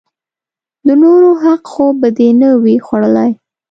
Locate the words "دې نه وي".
2.17-2.75